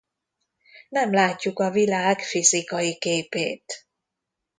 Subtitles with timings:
[0.89, 3.85] Nem látjuk a világ fizikai képét.